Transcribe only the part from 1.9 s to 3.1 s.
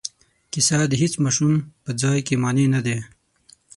ځای کې مانع نه دی.